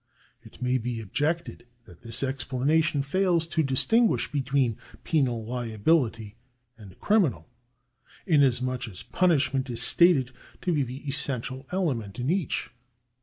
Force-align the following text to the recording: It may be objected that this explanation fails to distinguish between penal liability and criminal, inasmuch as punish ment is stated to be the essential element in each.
It 0.41 0.63
may 0.63 0.79
be 0.79 0.99
objected 0.99 1.67
that 1.85 2.01
this 2.01 2.23
explanation 2.23 3.03
fails 3.03 3.45
to 3.45 3.61
distinguish 3.61 4.31
between 4.31 4.79
penal 5.03 5.45
liability 5.45 6.37
and 6.75 6.99
criminal, 6.99 7.47
inasmuch 8.25 8.87
as 8.87 9.03
punish 9.03 9.53
ment 9.53 9.69
is 9.69 9.83
stated 9.83 10.31
to 10.61 10.73
be 10.73 10.81
the 10.81 11.07
essential 11.07 11.67
element 11.71 12.17
in 12.17 12.31
each. 12.31 12.71